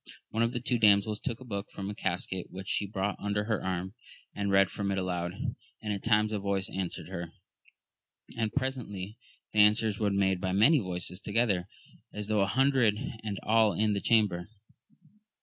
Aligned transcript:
One 0.29 0.41
of 0.41 0.51
the 0.51 0.61
damsels 0.79 1.19
took 1.19 1.39
a 1.39 1.45
book 1.45 1.69
from 1.69 1.87
a 1.87 1.93
casket 1.93 2.47
which 2.49 2.67
she 2.67 2.87
brought 2.87 3.17
under 3.19 3.43
her 3.43 3.63
arm, 3.63 3.93
and 4.33 4.49
read 4.49 4.71
from 4.71 4.89
it 4.89 4.97
aloud, 4.97 5.33
and 5.79 5.93
at 5.93 6.01
times 6.03 6.33
a 6.33 6.39
voice 6.39 6.71
answered 6.73 7.07
her, 7.09 7.31
and 8.35 8.51
presently 8.51 9.19
the 9.53 9.59
an 9.59 9.73
swers 9.75 9.99
were 9.99 10.09
made 10.09 10.41
by 10.41 10.53
many 10.53 10.79
voices 10.79 11.21
together, 11.21 11.67
as 12.11 12.29
tho' 12.29 12.41
an 12.41 12.47
hundred, 12.47 12.95
and 13.23 13.39
all 13.43 13.73
in 13.73 13.93
the 13.93 14.01
chamber. 14.01 14.49